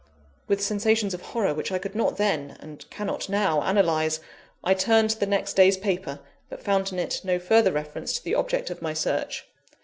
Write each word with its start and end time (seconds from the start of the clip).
With 0.47 0.63
sensations 0.63 1.13
of 1.13 1.21
horror 1.21 1.53
which 1.53 1.71
I 1.71 1.77
could 1.77 1.93
not 1.93 2.17
then, 2.17 2.57
and 2.59 2.89
cannot 2.89 3.29
now 3.29 3.61
analyse, 3.61 4.19
I 4.63 4.73
turned 4.73 5.11
to 5.11 5.19
the 5.19 5.27
next 5.27 5.53
day's 5.53 5.77
paper; 5.77 6.21
but 6.49 6.63
found 6.63 6.91
in 6.91 6.97
it 6.97 7.21
no 7.23 7.37
further 7.37 7.71
reference 7.71 8.11
to 8.13 8.23
the 8.23 8.33
object 8.33 8.71
of 8.71 8.81
my 8.81 8.93
search. 8.95 9.47